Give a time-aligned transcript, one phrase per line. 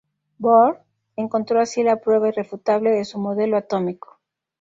[0.39, 0.83] Bohr
[1.15, 4.19] encontró así la prueba irrefutable de su modelo atómico.